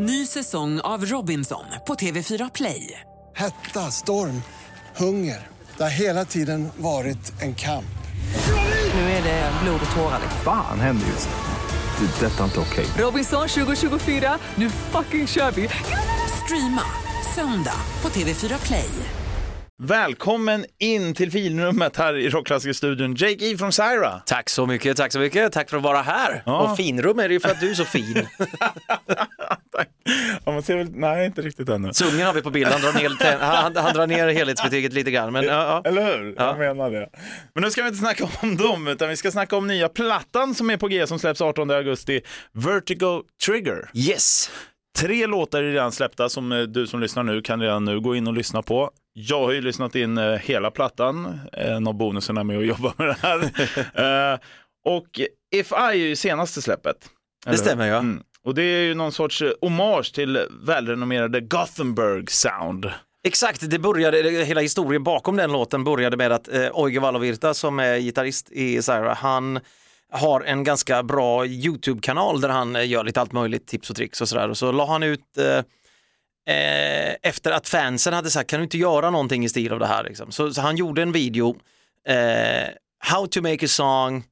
[0.00, 3.00] Ny säsong av Robinson på TV4 Play.
[3.36, 4.42] Hetta, storm,
[4.96, 5.46] hunger.
[5.76, 7.98] Det har hela tiden varit en kamp.
[8.94, 10.20] Nu är det blod och tårar.
[10.44, 12.06] Fan händer just nu.
[12.06, 12.26] Det.
[12.26, 12.86] är Detta är inte okej.
[12.98, 15.68] Robinson 2024, nu fucking kör vi!
[16.44, 16.82] Streama
[17.34, 18.90] söndag på TV4 Play.
[19.82, 23.14] Välkommen in till finrummet här i Rockklassikerstudion.
[23.14, 24.22] Jake E från Syra.
[24.26, 25.52] Tack så mycket, tack så mycket.
[25.52, 26.42] Tack för att vara här.
[26.46, 26.60] Ja.
[26.60, 28.26] Och finrum är det ju för att du är så fin.
[30.44, 31.92] Ja, man ser väl, nej, inte riktigt ännu.
[31.92, 35.32] Sungen har vi på bild, han drar ner, han, han drar ner helhetsbetyget lite grann.
[35.32, 35.52] Men, ja,
[35.84, 35.90] ja.
[35.90, 36.34] Eller hur?
[36.36, 36.46] Ja.
[36.46, 37.08] Jag menar det.
[37.54, 40.54] Men nu ska vi inte snacka om dem, utan vi ska snacka om nya plattan
[40.54, 42.20] som är på G som släpps 18 augusti,
[42.52, 43.90] Vertigo Trigger.
[43.94, 44.50] Yes!
[44.98, 48.16] Tre låtar är redan släppta som eh, du som lyssnar nu kan redan nu gå
[48.16, 48.90] in och lyssna på.
[49.12, 53.06] Jag har ju lyssnat in eh, hela plattan, en av bonuserna med att jobba med
[53.08, 53.50] det här.
[54.32, 54.38] Eh,
[54.84, 55.20] och
[55.54, 56.96] If I är ju senaste släppet.
[57.46, 57.56] hur?
[57.56, 57.96] stämmer, ja.
[57.98, 58.22] Mm.
[58.48, 62.90] Och det är ju någon sorts eh, hommage till välrenommerade Gothenburg Sound.
[63.26, 67.78] Exakt, det började, hela historien bakom den låten började med att eh, Oige Valovirta som
[67.78, 69.60] är gitarrist i Syra, han
[70.12, 74.20] har en ganska bra YouTube-kanal där han eh, gör lite allt möjligt, tips och tricks
[74.20, 74.48] och sådär.
[74.48, 75.58] Och så la han ut eh,
[76.56, 79.86] eh, efter att fansen hade sagt, kan du inte göra någonting i stil av det
[79.86, 80.04] här?
[80.04, 80.32] Liksom?
[80.32, 81.56] Så, så han gjorde en video,
[82.08, 82.68] eh,
[83.04, 84.24] How to make a song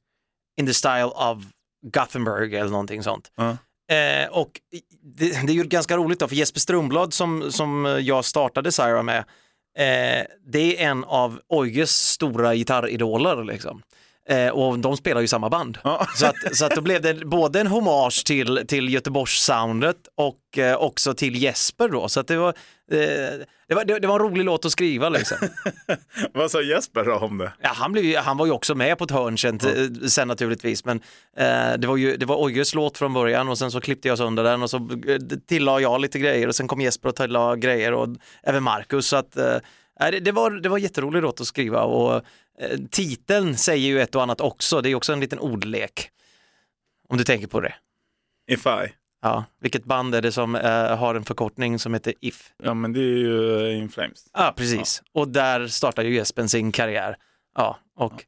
[0.61, 1.43] in the style of
[1.93, 3.33] Gothenburg eller någonting sånt.
[3.37, 3.57] Ja.
[3.89, 4.61] Eh, och
[5.03, 9.03] det, det är ju ganska roligt då, för Jesper Strömblad som, som jag startade Syra
[9.03, 9.19] med,
[9.79, 13.45] eh, det är en av Ojes stora gitarridoler.
[13.45, 13.83] Liksom.
[14.29, 15.79] Eh, och de spelar ju samma band.
[15.85, 16.07] Ja.
[16.15, 20.77] Så, att, så att då blev det både en hommage till, till Göteborgs-soundet och eh,
[20.77, 22.09] också till Jesper då.
[22.09, 22.99] Så att det var, eh,
[23.69, 25.39] det, var, det, det var en rolig låt att skriva liksom.
[26.33, 27.53] Vad sa Jesper då om det?
[27.61, 30.85] Ja, han, blev, han var ju också med på ett hörn sen, eh, sen naturligtvis,
[30.85, 31.01] men
[31.37, 34.19] eh, det var ju det var Ojes låt från början och sen så klippte jag
[34.19, 37.57] sönder den och så eh, tillade jag lite grejer och sen kom Jesper och tillade
[37.61, 38.09] grejer och
[38.43, 39.07] även Marcus.
[39.07, 39.33] Så att,
[39.99, 42.23] det, det, var, det var jätterolig låt att skriva och
[42.91, 46.11] titeln säger ju ett och annat också, det är också en liten ordlek.
[47.09, 47.75] Om du tänker på det.
[48.51, 48.93] If I?
[49.23, 52.53] Ja, vilket band är det som eh, har en förkortning som heter If?
[52.63, 54.27] Ja, men det är ju eh, In Flames.
[54.33, 55.03] Ja, precis.
[55.13, 57.17] Och där startar ju Jesper sin karriär.
[57.55, 58.25] Ja, och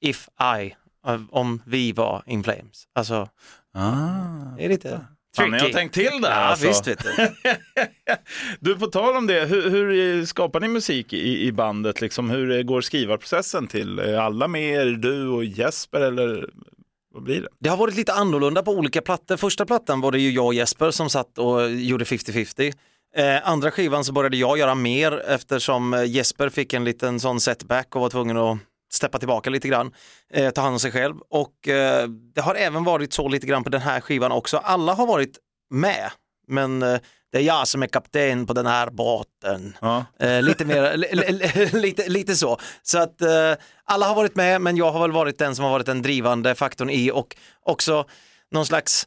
[0.00, 0.28] If
[0.60, 0.74] I,
[1.06, 2.88] eh, om vi var In Flames.
[2.92, 3.28] Alltså,
[3.74, 4.54] Ah.
[4.56, 5.00] det är lite
[5.36, 5.72] Fan, jag har tricky.
[5.72, 6.66] tänkt till där Ja, alltså.
[6.68, 7.10] visst vet du.
[8.60, 12.00] Du, på tal om det, hur, hur skapar ni musik i, i bandet?
[12.00, 13.98] Liksom, hur går skrivarprocessen till?
[13.98, 16.50] Är alla med er, du och Jesper eller
[17.14, 17.48] vad blir det?
[17.58, 19.36] Det har varit lite annorlunda på olika plattor.
[19.36, 22.72] Första plattan var det ju jag och Jesper som satt och gjorde 50-50.
[23.16, 27.40] Eh, andra skivan så började jag göra mer eftersom eh, Jesper fick en liten sån
[27.40, 28.58] setback och var tvungen att
[28.92, 29.92] steppa tillbaka lite grann,
[30.30, 31.16] eh, ta hand om sig själv.
[31.30, 34.56] Och eh, det har även varit så lite grann på den här skivan också.
[34.56, 35.38] Alla har varit
[35.70, 36.10] med,
[36.48, 36.98] men eh,
[37.32, 39.76] det är jag som är kapten på den här båten.
[39.80, 40.04] Ja.
[40.20, 42.58] Eh, lite mer, li, li, li, lite, lite så.
[42.82, 43.54] Så att eh,
[43.84, 46.54] alla har varit med, men jag har väl varit den som har varit den drivande
[46.54, 48.04] faktorn i och också
[48.50, 49.06] någon slags,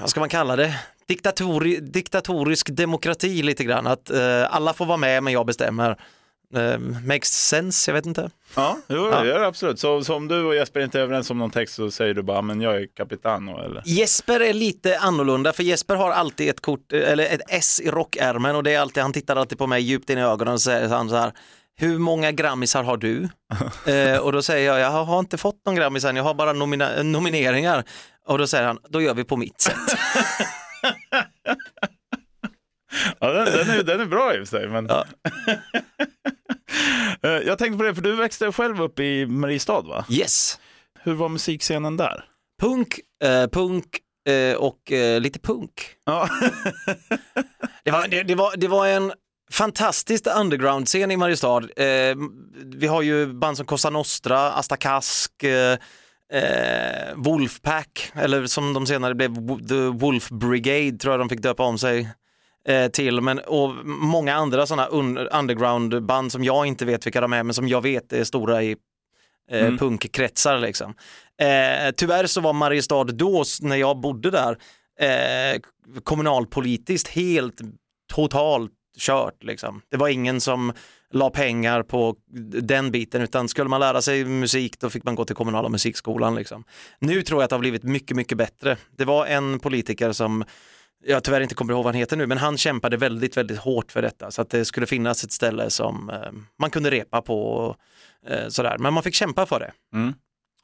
[0.00, 0.78] vad ska man kalla det,
[1.08, 3.86] Diktatori, diktatorisk demokrati lite grann.
[3.86, 5.98] Att eh, alla får vara med, men jag bestämmer.
[6.54, 8.30] Eh, makes sense, jag vet inte.
[8.54, 9.20] Ja, jo, Ja.
[9.20, 9.78] det gör det absolut.
[9.80, 12.22] Så, så om du och Jesper inte är överens om någon text så säger du
[12.22, 13.82] bara, men jag är kapitano eller?
[13.86, 18.56] Jesper är lite annorlunda för Jesper har alltid ett kort, eller ett S i rockärmen
[18.56, 20.88] och det är alltid, han tittar alltid på mig djupt in i ögonen och säger
[20.88, 21.32] han så här
[21.78, 23.28] hur många grammisar har du?
[23.92, 26.52] eh, och då säger jag, jag har inte fått någon grammis än, jag har bara
[26.52, 27.84] nomina- nomineringar.
[28.26, 29.74] Och då säger han, då gör vi på mitt sätt.
[33.20, 34.68] Ja, den, den, är, den är bra i och för sig.
[34.68, 34.86] Men...
[34.86, 35.04] Ja.
[37.22, 40.04] Eh, jag tänkte på det, för du växte själv upp i Mariestad va?
[40.10, 40.58] Yes.
[41.02, 42.24] Hur var musikscenen där?
[42.62, 43.84] Punk, eh, punk
[44.28, 45.72] eh, och eh, lite punk.
[46.04, 46.28] Ja.
[47.84, 49.12] Det var, det, det, var, det var en
[49.52, 51.58] fantastisk underground-scen i Mariestad.
[51.76, 52.16] Eh,
[52.64, 55.78] vi har ju band som Cosa Nostra, Asta Kask, eh,
[57.14, 59.34] Wolfpack, eller som de senare blev,
[59.68, 62.08] The Wolf Brigade tror jag de fick döpa om sig
[62.68, 63.20] eh, till.
[63.20, 67.54] Men, och många andra sådana un- underground-band som jag inte vet vilka de är, men
[67.54, 68.76] som jag vet är stora i
[69.50, 70.58] eh, punkkretsar.
[70.58, 70.94] Liksom.
[71.40, 74.58] Eh, tyvärr så var Mariestad då, när jag bodde där,
[75.00, 75.60] eh,
[76.04, 77.60] kommunalpolitiskt helt
[78.14, 79.44] totalt kört.
[79.44, 79.82] Liksom.
[79.90, 80.72] Det var ingen som
[81.12, 82.16] la pengar på
[82.62, 86.34] den biten utan skulle man lära sig musik då fick man gå till kommunala musikskolan.
[86.34, 86.64] Liksom.
[86.98, 88.76] Nu tror jag att det har blivit mycket, mycket bättre.
[88.96, 90.44] Det var en politiker som
[91.04, 93.92] jag tyvärr inte kommer ihåg vad han heter nu, men han kämpade väldigt, väldigt hårt
[93.92, 97.42] för detta så att det skulle finnas ett ställe som eh, man kunde repa på
[97.42, 97.76] och
[98.26, 98.76] eh, sådär.
[98.78, 99.72] Men man fick kämpa för det.
[99.94, 100.14] Mm.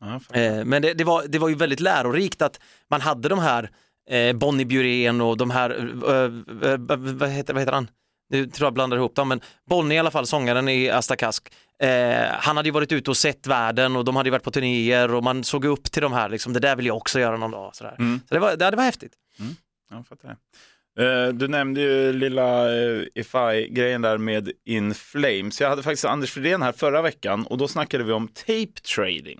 [0.00, 0.40] Ja.
[0.40, 3.70] Eh, men det, det, var, det var ju väldigt lärorikt att man hade de här
[4.10, 7.90] eh, Bonnie Bjurén och de här, eh, eh, vad, heter, vad heter han?
[8.30, 11.52] Nu tror jag blandar ihop dem, men Bonnie i alla fall, sångaren i Asta Kask,
[12.30, 15.14] han hade ju varit ute och sett världen och de hade ju varit på turnéer
[15.14, 17.50] och man såg upp till de här, liksom, det där vill jag också göra någon
[17.50, 17.76] dag.
[17.76, 17.94] Sådär.
[18.28, 19.12] Så det var, det, det var häftigt.
[19.92, 20.36] Jag fattar det.
[20.98, 25.60] Eh, du nämnde ju lilla eh, Ify-grejen där med In Flames.
[25.60, 29.38] Jag hade faktiskt Anders Fridén här förra veckan och då snackade vi om tape trading.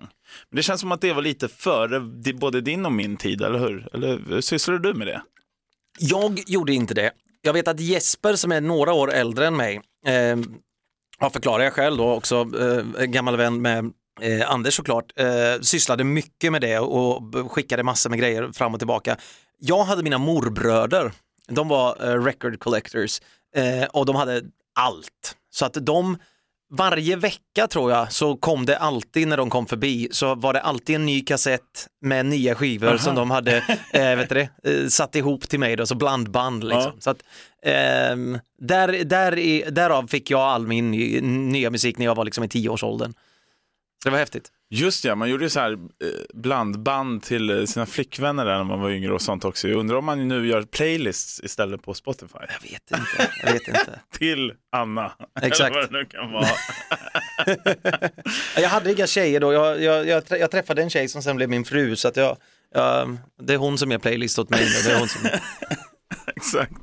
[0.49, 1.99] Men det känns som att det var lite före
[2.33, 3.87] både din och min tid, eller hur?
[3.93, 5.21] Eller sysslar du med det?
[5.99, 7.11] Jag gjorde inte det.
[7.41, 10.37] Jag vet att Jesper som är några år äldre än mig, eh,
[11.19, 16.03] ja, förklarar jag själv då också, eh, gammal vän med eh, Anders såklart, eh, sysslade
[16.03, 19.17] mycket med det och skickade massor med grejer fram och tillbaka.
[19.65, 21.11] Jag hade mina morbröder,
[21.47, 23.21] de var eh, record collectors
[23.55, 24.41] eh, och de hade
[24.75, 25.35] allt.
[25.49, 26.17] Så att de,
[26.71, 30.61] varje vecka tror jag, så kom det alltid när de kom förbi, så var det
[30.61, 33.57] alltid en ny kassett med nya skivor som de hade
[33.93, 36.63] eh, vet du det, eh, satt ihop till mig, då, så blandband.
[36.63, 36.91] Liksom.
[36.95, 36.99] Ja.
[36.99, 37.23] Så att,
[37.61, 42.25] ehm, där, där i, därav fick jag all min ny, nya musik när jag var
[42.25, 43.13] liksom i tioårsåldern.
[44.03, 44.51] Så det var häftigt.
[44.75, 45.77] Just ja, man gjorde ju så här eh,
[46.33, 49.67] blandband till eh, sina flickvänner där när man var yngre och sånt också.
[49.67, 52.37] Jag undrar om man nu gör playlists istället på Spotify.
[52.39, 53.31] Jag vet inte.
[53.43, 53.99] Jag vet inte.
[54.17, 55.11] Till Anna.
[55.41, 55.75] Exakt.
[55.75, 56.47] Eller vad det nu kan vara.
[58.61, 61.49] Jag hade inga tjejer då, jag, jag, jag, jag träffade en tjej som sen blev
[61.49, 62.37] min fru så att jag,
[62.73, 64.67] jag, det är hon som gör playlist åt mig.
[64.85, 65.21] Det är hon som,
[66.43, 66.73] Exakt.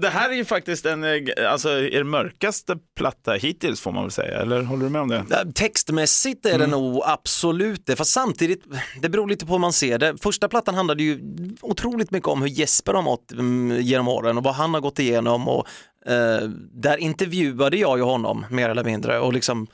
[0.00, 4.10] Det, här är ju faktiskt en, eh, alltså er mörkaste platta hittills får man väl
[4.10, 5.24] säga, eller håller du med om det?
[5.54, 8.64] Textmässigt är det nog absolut det, fast samtidigt,
[9.02, 10.16] det beror lite på hur man ser det.
[10.22, 11.20] Första plattan handlade ju
[11.60, 14.98] otroligt mycket om hur Jesper har mått mm, genom åren och vad han har gått
[14.98, 15.66] igenom och
[16.06, 19.66] eh, där intervjuade jag ju honom mer eller mindre och liksom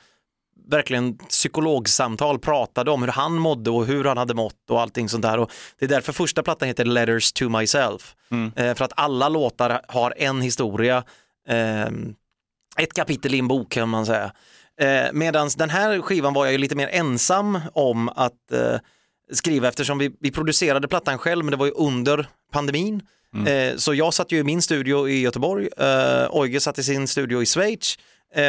[0.67, 5.21] verkligen psykologsamtal pratade om hur han mådde och hur han hade mått och allting sånt
[5.21, 5.37] där.
[5.37, 8.15] Och det är därför första plattan heter Letters to myself.
[8.55, 11.03] Eh, för att alla låtar har en historia,
[11.47, 11.87] eh,
[12.77, 14.31] ett kapitel i en bok kan man säga.
[14.81, 18.79] Eh, Medan den här skivan var jag ju lite mer ensam om att eh,
[19.33, 23.01] skriva eftersom vi, vi producerade plattan själv men det var ju under pandemin.
[23.47, 27.07] Eh, så jag satt ju i min studio i Göteborg, eh, Oige satt i sin
[27.07, 27.97] studio i Schweiz,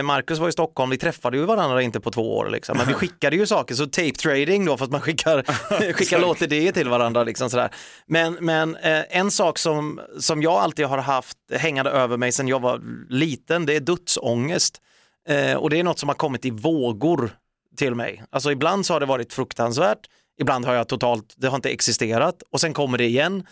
[0.05, 2.79] Marcus var i Stockholm, vi träffade ju varandra inte på två år liksom.
[2.79, 5.43] men vi skickade ju saker, så tape trading då för att man skickar,
[5.93, 7.25] skickar låtidéer till varandra.
[7.25, 7.71] Liksom sådär.
[8.07, 12.49] Men, men eh, en sak som, som jag alltid har haft hängande över mig sedan
[12.49, 14.81] jag var liten, det är dödsångest.
[15.29, 17.31] Eh, och det är något som har kommit i vågor
[17.77, 18.23] till mig.
[18.31, 20.07] Alltså ibland så har det varit fruktansvärt,
[20.41, 23.47] ibland har jag totalt, det har inte existerat och sen kommer det igen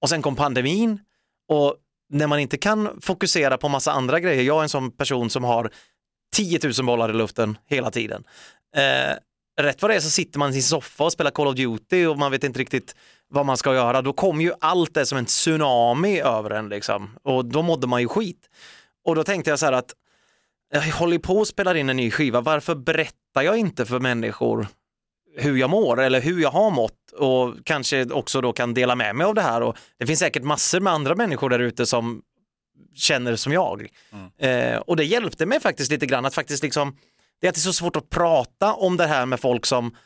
[0.00, 1.00] och sen kom pandemin
[1.48, 1.76] och
[2.10, 5.44] när man inte kan fokusera på massa andra grejer, jag är en sån person som
[5.44, 5.70] har
[6.36, 8.24] 10 000 bollar i luften hela tiden.
[8.76, 9.16] Eh,
[9.62, 12.06] rätt vad det är så sitter man i sin soffa och spelar Call of Duty
[12.06, 12.94] och man vet inte riktigt
[13.28, 14.02] vad man ska göra.
[14.02, 18.00] Då kommer ju allt det som en tsunami över en liksom och då mådde man
[18.00, 18.48] ju skit.
[19.04, 19.94] Och då tänkte jag så här att
[20.72, 24.66] jag håller på och spelar in en ny skiva, varför berättar jag inte för människor
[25.36, 29.16] hur jag mår eller hur jag har mått och kanske också då kan dela med
[29.16, 32.22] mig av det här och det finns säkert massor med andra människor där ute som
[32.94, 33.86] känner som jag.
[34.38, 36.96] Eh, och det hjälpte mig faktiskt lite grann att faktiskt liksom,
[37.40, 39.96] det är alltid så svårt att prata om det här med folk som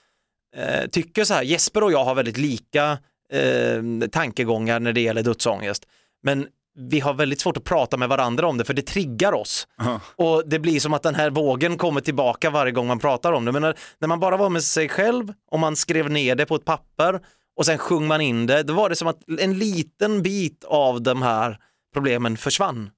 [0.57, 2.99] eh, tycker så här, Jesper och jag har väldigt lika
[3.33, 5.87] eh, tankegångar när det gäller dödsångest.
[6.23, 9.69] Men vi har väldigt svårt att prata med varandra om det för det triggar oss.
[10.17, 13.45] Och det blir som att den här vågen kommer tillbaka varje gång man pratar om
[13.45, 13.53] det.
[13.53, 16.55] Men när, när man bara var med sig själv och man skrev ner det på
[16.55, 17.21] ett papper
[17.57, 21.03] och sen sjöng man in det, då var det som att en liten bit av
[21.03, 21.59] de här
[21.95, 22.91] problemen försvann.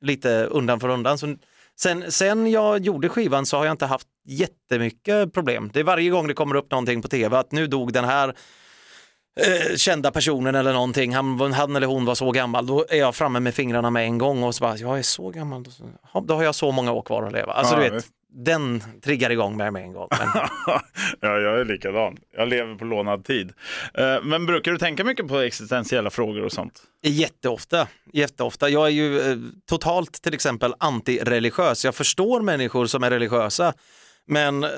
[0.00, 1.18] Lite undan för undan.
[1.18, 1.36] Så
[1.80, 5.70] sen, sen jag gjorde skivan så har jag inte haft jättemycket problem.
[5.72, 8.34] Det är varje gång det kommer upp någonting på tv att nu dog den här
[9.40, 13.14] eh, kända personen eller någonting, han, han eller hon var så gammal, då är jag
[13.14, 15.64] framme med fingrarna med en gång och så bara, jag är så gammal,
[16.26, 17.52] då, har jag så många år kvar att leva.
[17.52, 18.08] Alltså Ja, du vet, visst.
[18.32, 20.08] den triggar igång mig med en gång.
[20.10, 20.28] Men,
[21.20, 22.16] ja, jag är likadan.
[22.36, 23.52] Jag lever på lånad tid.
[23.94, 26.82] Eh, Men brukar du tänka mycket på existentiella frågor och sånt?
[27.02, 28.68] Jätteofta, jätteofta.
[28.68, 29.36] Jag är ju eh,
[29.68, 31.84] totalt till exempel antireligiös.
[31.84, 33.72] Jag förstår människor som är religiösa.
[34.26, 34.70] Men eh,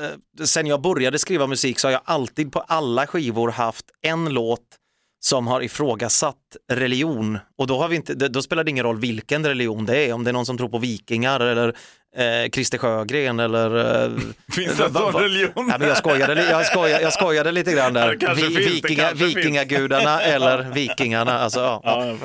[0.44, 4.78] sen jag började skriva musik så har jag alltid på alla skivor haft en låt
[5.20, 7.38] som har ifrågasatt religion.
[7.58, 10.24] Och då, har vi inte, då spelar det ingen roll vilken religion det är, om
[10.24, 11.76] det är någon som tror på vikingar eller
[12.16, 14.04] eh, Christer Sjögren eller...
[14.04, 14.10] Eh,
[14.54, 15.68] Finns det va- religion?
[15.70, 18.16] Ja, men jag, skojade, jag, skojade, jag skojade lite grann där.
[18.20, 21.38] Kanske finns vikinga, vikingagudarna eller vikingarna.
[21.38, 21.80] Alltså, ja.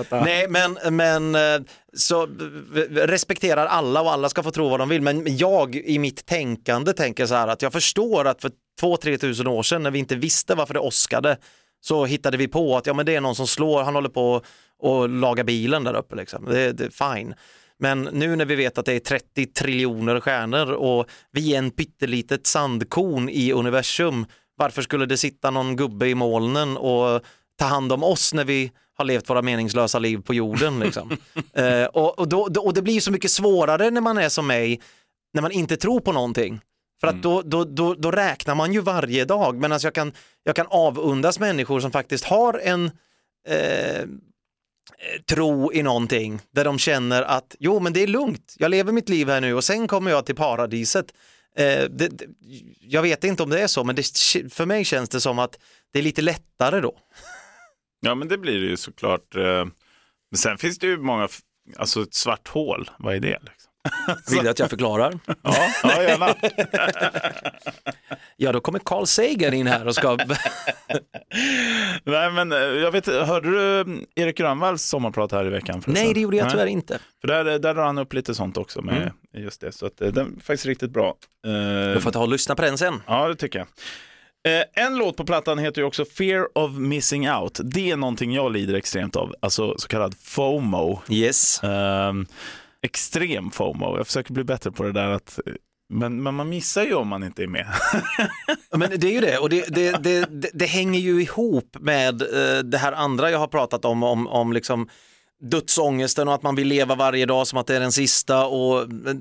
[0.10, 0.22] Ja.
[0.26, 1.62] Nej, men, men eh,
[1.98, 2.26] så
[2.72, 5.02] v- respekterar alla och alla ska få tro vad de vill.
[5.02, 9.18] Men jag i mitt tänkande tänker så här att jag förstår att för två, tre
[9.18, 11.38] tusen år sedan när vi inte visste varför det åskade,
[11.82, 14.42] så hittade vi på att ja, men det är någon som slår, han håller på
[14.80, 16.16] och lagar bilen där uppe.
[16.16, 16.46] Liksom.
[16.46, 17.34] Det, det är fine.
[17.82, 21.72] Men nu när vi vet att det är 30 triljoner stjärnor och vi är en
[21.72, 27.22] pyttelitet sandkorn i universum, varför skulle det sitta någon gubbe i molnen och
[27.60, 30.80] ta hand om oss när vi har levt våra meningslösa liv på jorden?
[30.80, 31.18] Liksom?
[31.54, 34.82] eh, och, och, då, och det blir så mycket svårare när man är som mig,
[35.34, 36.62] när man inte tror på någonting.
[37.00, 40.12] För att då, då, då, då räknar man ju varje dag, men alltså jag, kan,
[40.44, 42.92] jag kan avundas människor som faktiskt har en
[43.48, 44.06] eh,
[44.98, 48.92] Eh, tro i någonting där de känner att jo men det är lugnt, jag lever
[48.92, 51.14] mitt liv här nu och sen kommer jag till paradiset.
[51.58, 52.26] Eh, det, det,
[52.80, 54.04] jag vet inte om det är så men det,
[54.54, 55.60] för mig känns det som att
[55.94, 56.98] det är lite lättare då.
[58.04, 59.36] Ja men det blir det ju såklart.
[59.36, 59.66] Eh,
[60.32, 61.28] men sen finns det ju många,
[61.78, 63.40] alltså ett svart hål, vad är det?
[63.42, 63.71] Liksom?
[64.32, 65.20] Vill du att jag förklarar?
[65.44, 66.36] Ja, ja gärna.
[68.38, 70.18] Ja, då kommer Carl Sagan in här och ska...
[72.04, 75.82] Nej men eh, jag vet, hörde du mm, Erik Grönvalls sommarprat här i veckan?
[75.82, 76.06] förresten?
[76.06, 76.52] Nej, det gjorde jag Nej.
[76.52, 77.00] tyvärr inte.
[77.22, 79.72] För där, där drar han upp lite sånt också med just det.
[79.72, 81.16] Så att, eh, den är faktiskt riktigt bra.
[81.46, 83.02] Eh, Du får ta och lyssna på den sen.
[83.08, 83.68] Ja, det tycker jag.
[84.60, 87.60] Eh, en låt på plattan heter ju också Fear of missing out.
[87.64, 91.02] Det är någonting jag lider extremt av, alltså så kallad FOMO.
[91.10, 91.64] Yes.
[91.64, 92.26] Ehm,
[92.82, 93.98] extrem FOMO.
[93.98, 95.54] Jag försöker bli bättre på det där att eh,
[95.94, 97.68] men, men man missar ju om man inte är med.
[98.76, 102.22] Men det är ju det, och det, det, det, det, det hänger ju ihop med
[102.22, 104.90] eh, det här andra jag har pratat om, om, om liksom
[105.42, 108.82] dödsångesten och att man vill leva varje dag som att det är den sista och
[108.82, 109.16] eh,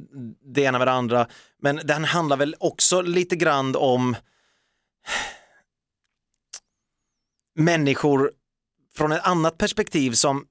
[0.54, 1.26] det ena med det andra.
[1.62, 4.16] Men den handlar väl också lite grann om
[7.58, 8.32] människor
[8.96, 10.44] från ett annat perspektiv som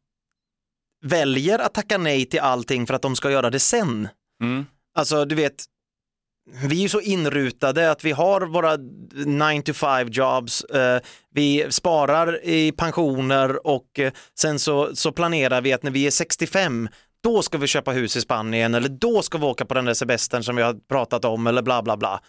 [1.02, 4.08] väljer att tacka nej till allting för att de ska göra det sen.
[4.42, 4.66] Mm.
[4.96, 5.66] Alltså du vet,
[6.68, 8.78] vi är ju så inrutade att vi har våra
[9.26, 11.02] 9 to 5 jobs, eh,
[11.34, 16.12] vi sparar i pensioner och eh, sen så, så planerar vi att när vi är
[16.12, 16.90] 65
[17.24, 19.94] då ska vi köpa hus i Spanien eller då ska vi åka på den där
[19.94, 22.22] semestern som vi har pratat om eller bla bla bla.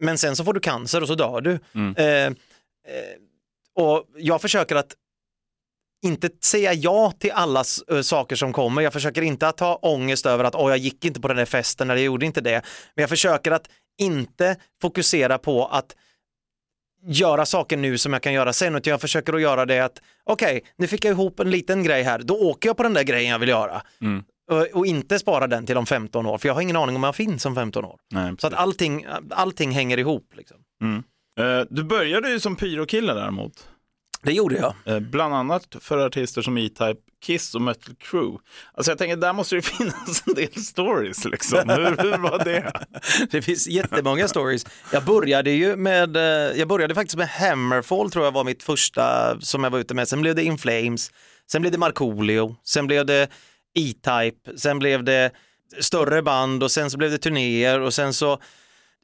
[0.00, 1.58] Men sen så får du cancer och så dör du.
[1.96, 2.32] Eh, eh,
[3.74, 4.94] och jag försöker att
[6.02, 8.82] inte säga ja till alla ö, saker som kommer.
[8.82, 11.44] Jag försöker inte att ha ångest över att åh, jag gick inte på den där
[11.44, 12.62] festen eller jag gjorde inte det.
[12.94, 13.68] Men jag försöker att
[14.00, 15.96] inte fokusera på att
[17.06, 19.98] göra saker nu som jag kan göra sen, utan jag försöker att göra det att
[20.24, 23.02] okej, nu fick jag ihop en liten grej här, då åker jag på den där
[23.02, 23.82] grejen jag vill göra.
[24.50, 27.02] Och, och inte spara den till om 15 år, för jag har ingen aning om
[27.02, 27.98] jag finns om 15 år.
[28.12, 30.32] Nej, Så att allting, allting hänger ihop.
[30.36, 30.56] Liksom.
[31.40, 33.68] Eh, du började ju som pyrokille däremot.
[34.22, 34.74] Det gjorde jag.
[34.84, 38.38] Eh, bland annat för artister som E-Type, Kiss och Metal Crew.
[38.74, 41.68] Alltså jag tänker, där måste det finnas en del stories liksom.
[41.68, 42.72] Hur, hur var det?
[43.30, 44.66] Det finns jättemånga stories.
[44.92, 49.36] Jag började ju med, eh, jag började faktiskt med Hammerfall tror jag var mitt första
[49.40, 50.08] som jag var ute med.
[50.08, 51.10] Sen blev det In Flames,
[51.50, 53.28] sen blev det Markoolio, sen blev det
[53.74, 55.30] E-Type, sen blev det
[55.80, 58.40] större band och sen så blev det turnéer och sen så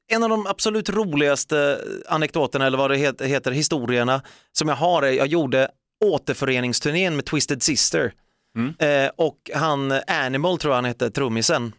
[0.09, 2.97] en av de absolut roligaste anekdoterna eller vad det
[3.27, 5.69] heter, historierna som jag har är jag gjorde
[6.05, 8.13] återföreningsturnén med Twisted Sister.
[8.79, 11.73] Eh, och han Animal tror jag han hette, trummisen,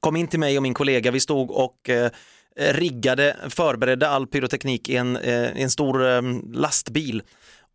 [0.00, 2.10] kom in till mig och min kollega, vi stod och eh,
[2.56, 7.22] riggade, förberedde all pyroteknik i en, eh, en stor eh, lastbil.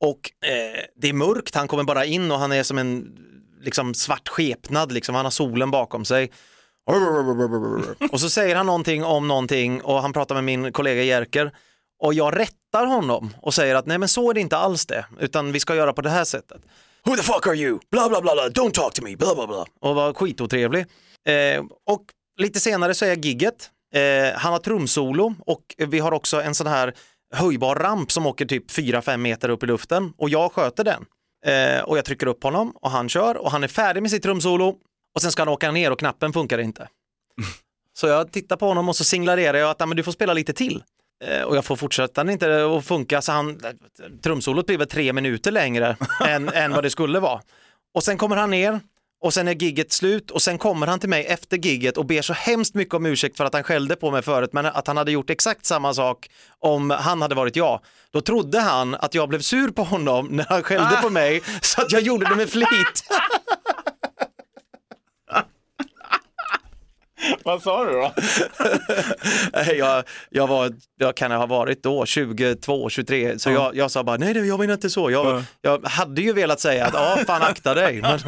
[0.01, 3.17] Och eh, det är mörkt, han kommer bara in och han är som en
[3.61, 5.15] liksom, svart skepnad, liksom.
[5.15, 6.31] han har solen bakom sig.
[8.11, 11.51] Och så säger han någonting om någonting och han pratar med min kollega Jerker
[12.03, 15.05] och jag rättar honom och säger att nej men så är det inte alls det,
[15.19, 16.61] utan vi ska göra på det här sättet.
[17.05, 17.79] Who the fuck are you?
[17.91, 18.63] Bla bla bla, bla.
[18.63, 19.65] don't talk to me, bla bla bla.
[19.81, 20.85] Och var skitotrevlig.
[21.27, 22.05] Eh, och
[22.37, 26.67] lite senare så är gigget, eh, han har trumsolo och vi har också en sån
[26.67, 26.93] här
[27.33, 31.05] höjbar ramp som åker typ 4-5 meter upp i luften och jag sköter den.
[31.45, 34.23] Eh, och jag trycker upp honom och han kör och han är färdig med sitt
[34.23, 34.75] trumsolo
[35.15, 36.87] och sen ska han åka ner och knappen funkar inte.
[37.97, 40.33] Så jag tittar på honom och så signalerar jag att "Ja, men du får spela
[40.33, 40.83] lite till.
[41.23, 43.59] Eh, och jag får fortsätta inte att funka så han,
[44.23, 47.41] trumsolot blir väl tre minuter längre än, än vad det skulle vara.
[47.93, 48.79] Och sen kommer han ner
[49.21, 52.21] och sen är gigget slut och sen kommer han till mig efter gigget och ber
[52.21, 54.97] så hemskt mycket om ursäkt för att han skällde på mig förut men att han
[54.97, 56.29] hade gjort exakt samma sak
[56.59, 57.79] om han hade varit jag.
[58.11, 61.81] Då trodde han att jag blev sur på honom när han skällde på mig så
[61.81, 63.03] att jag gjorde det med flit.
[67.43, 68.13] Vad sa du då?
[69.77, 74.17] Jag, jag var, jag kan ha varit då 22, 23, så jag, jag sa bara
[74.17, 75.11] nej, nej jag menar inte så.
[75.11, 78.01] Jag, jag hade ju velat säga att ja, fan akta dig.
[78.01, 78.19] Men,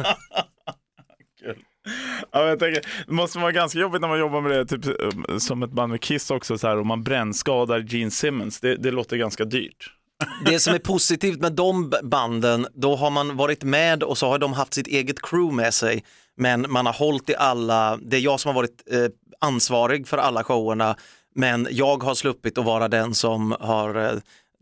[2.32, 5.40] Ja, jag tänker, det måste vara ganska jobbigt när man jobbar med det, typ, um,
[5.40, 8.60] som ett band med Kiss också, så här, och man brännskadar Gene Simmons.
[8.60, 9.94] Det, det låter ganska dyrt.
[10.44, 14.38] det som är positivt med de banden, då har man varit med och så har
[14.38, 16.04] de haft sitt eget crew med sig.
[16.38, 18.98] Men man har hållit i alla, det är jag som har varit eh,
[19.40, 20.96] ansvarig för alla showerna,
[21.34, 24.12] men jag har sluppit att vara den som har eh,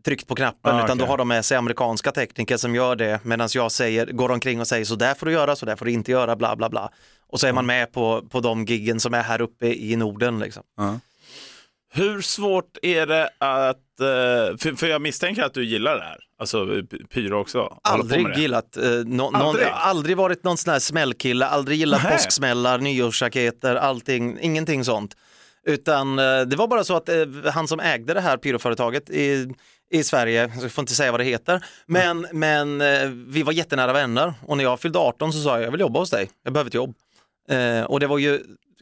[0.05, 1.09] tryckt på knappen, Ah, utan då okej.
[1.11, 4.67] har de med sig amerikanska tekniker som gör det, medan jag säger, går omkring och
[4.67, 6.89] säger så där får du göra, så där får du inte göra, bla bla bla.
[7.29, 10.39] Och så är man med på, på de giggen som är här uppe i Norden.
[10.39, 10.63] Liksom.
[11.93, 16.17] Hur svårt är det att, eh, för, för jag misstänker att du gillar det här,
[16.39, 16.67] alltså
[17.13, 17.77] pyro också.
[17.83, 19.67] Aldrig gillat, eh, nå- någon, Aldrig?
[19.73, 22.15] aldrig varit någon sån här smällkille, aldrig gillat Nähä.
[22.15, 25.15] påsksmällar, nyårsraketer, allting, ingenting sånt.
[25.67, 27.15] Utan eh, det var bara så att eh,
[27.53, 29.47] han som ägde det här pyroföretaget i,
[29.91, 33.93] i Sverige, jag får inte säga vad det heter, men, men eh, vi var jättenära
[33.93, 36.53] vänner och när jag fyllde 18 så sa jag, jag vill jobba hos dig, jag
[36.53, 36.95] behöver ett jobb.
[37.49, 38.39] Eh, och det var ju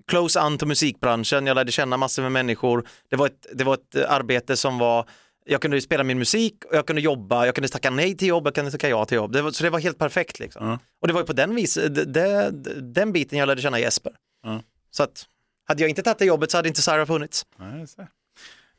[0.07, 2.88] close an till musikbranschen, jag lärde känna massor med människor.
[3.09, 5.09] Det var ett, det var ett eh, arbete som var,
[5.45, 8.47] jag kunde spela min musik och jag kunde jobba, jag kunde tacka nej till jobb,
[8.47, 9.31] jag kunde tacka ja till jobb.
[9.31, 10.39] Det var, så det var helt perfekt.
[10.39, 10.67] Liksom.
[10.67, 10.79] Ja.
[11.01, 14.13] Och det var ju på den, vis, det, det, den biten jag lärde känna Jesper.
[14.43, 14.62] Ja.
[14.91, 15.25] Så att,
[15.67, 17.45] hade jag inte tagit det jobbet så hade inte Sarah funnits.
[17.59, 17.85] Nej.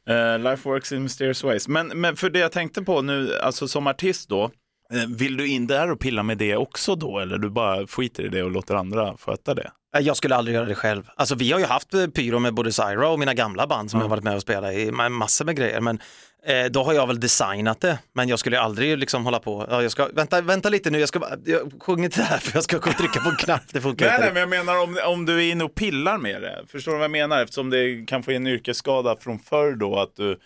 [0.08, 1.68] Eh, life works in mysterious ways.
[1.68, 4.50] Men, men för det jag tänkte på nu, alltså som artist då,
[4.92, 7.18] eh, vill du in där och pilla med det också då?
[7.18, 9.70] Eller du bara skiter i det och låter andra sköta det?
[9.96, 11.02] Eh, Jag skulle aldrig göra det själv.
[11.16, 14.00] Alltså vi har ju haft eh, pyro med både Syra och mina gamla band som
[14.00, 15.80] jag har varit med och spelat i ma- massor med grejer.
[15.80, 15.98] Men
[16.46, 17.98] eh, då har jag väl designat det.
[18.12, 19.66] Men jag skulle aldrig liksom hålla på.
[19.70, 22.56] Ja, jag ska, vänta, vänta lite nu, jag ska jag sjunger inte det här för
[22.56, 23.62] jag ska gå och trycka på en knapp.
[23.72, 24.24] Det funkar Nej, inte.
[24.24, 26.64] nej, men jag menar om, om du är inne och pillar med det.
[26.68, 27.42] Förstår du vad jag menar?
[27.42, 30.38] Eftersom det kan få en yrkesskada från förr då, att du,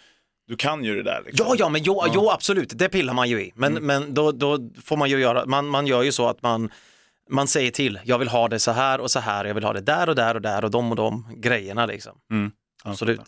[0.48, 1.22] du kan ju det där.
[1.26, 1.46] Liksom.
[1.48, 3.52] Ja, ja, men jo, jo absolut, det pillar man ju i.
[3.54, 6.70] Men, men då, då får man ju göra, man, man gör ju så att man,
[7.30, 9.72] man säger till, jag vill ha det så här och så här, jag vill ha
[9.72, 12.12] det där och där och där och de och de grejerna liksom.
[12.84, 13.20] Absolut.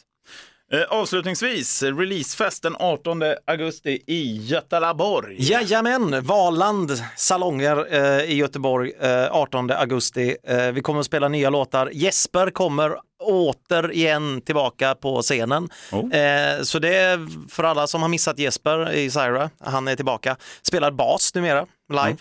[0.73, 5.37] Eh, avslutningsvis, releasefest den 18 augusti i Götalaborg.
[5.39, 10.37] Jajamän, Valand salonger eh, i Göteborg eh, 18 augusti.
[10.45, 11.91] Eh, vi kommer att spela nya låtar.
[11.93, 15.69] Jesper kommer återigen tillbaka på scenen.
[15.93, 16.15] Oh.
[16.15, 20.37] Eh, så det är för alla som har missat Jesper i Syra, han är tillbaka.
[20.63, 22.17] Spelar bas numera, live,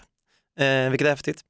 [0.59, 1.41] eh, vilket är häftigt.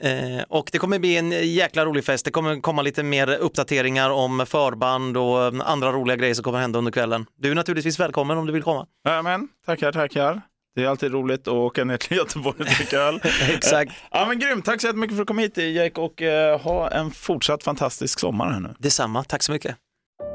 [0.00, 2.24] Eh, och det kommer bli en jäkla rolig fest.
[2.24, 6.58] Det kommer komma lite mer uppdateringar om förband och eh, andra roliga grejer som kommer
[6.58, 7.26] hända under kvällen.
[7.38, 8.86] Du är naturligtvis välkommen om du vill komma.
[9.08, 10.42] Jajamän, tackar, tackar.
[10.74, 13.20] Det är alltid roligt att åka ner till Göteborg och dricka öl.
[13.48, 13.92] Exakt.
[14.10, 16.90] Ja men grymt, tack så jättemycket för att du kom hit Jake och eh, ha
[16.90, 18.74] en fortsatt fantastisk sommar här nu.
[18.78, 19.76] Detsamma, tack så mycket.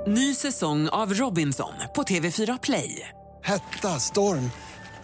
[0.08, 3.10] Ny säsong av Robinson på TV4 Play.
[3.44, 4.52] Hetta, storm,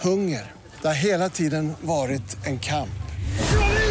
[0.01, 0.51] hunger.
[0.81, 2.89] Det har hela tiden varit en kamp.